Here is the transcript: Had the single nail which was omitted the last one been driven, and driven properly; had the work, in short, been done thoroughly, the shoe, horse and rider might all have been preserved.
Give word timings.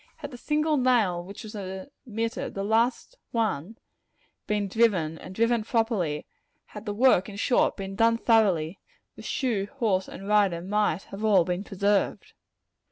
Had 0.17 0.31
the 0.31 0.37
single 0.37 0.77
nail 0.77 1.23
which 1.23 1.43
was 1.43 1.55
omitted 1.55 2.55
the 2.55 2.63
last 2.63 3.17
one 3.29 3.77
been 4.47 4.67
driven, 4.67 5.19
and 5.19 5.35
driven 5.35 5.63
properly; 5.63 6.25
had 6.65 6.87
the 6.87 6.93
work, 6.95 7.29
in 7.29 7.35
short, 7.35 7.77
been 7.77 7.95
done 7.95 8.17
thoroughly, 8.17 8.79
the 9.15 9.21
shoe, 9.21 9.67
horse 9.75 10.07
and 10.07 10.27
rider 10.27 10.59
might 10.59 11.13
all 11.13 11.37
have 11.41 11.45
been 11.45 11.63
preserved. 11.63 12.33